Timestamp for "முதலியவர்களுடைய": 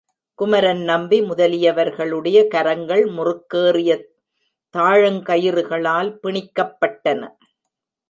1.21-2.47